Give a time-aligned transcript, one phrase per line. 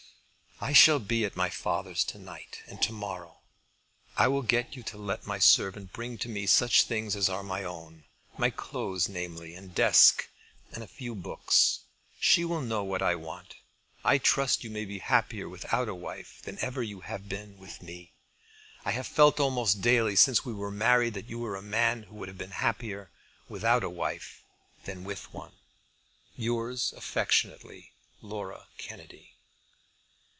[0.63, 3.39] I shall be at my father's to night, and to morrow
[4.15, 7.41] I will get you to let my servant bring to me such things as are
[7.41, 8.03] my own,
[8.37, 10.29] my clothes, namely, and desk,
[10.71, 11.79] and a few books.
[12.19, 13.55] She will know what I want.
[14.05, 17.81] I trust you may be happier without a wife, than ever you have been with
[17.81, 18.13] me.
[18.85, 22.13] I have felt almost daily since we were married that you were a man who
[22.17, 23.09] would have been happier
[23.49, 24.43] without a wife
[24.85, 25.53] than with one.
[26.37, 29.29] Yours affectionately, LAURA KENNEDY.